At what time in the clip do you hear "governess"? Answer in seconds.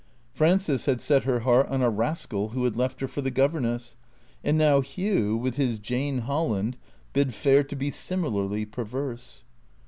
3.29-3.97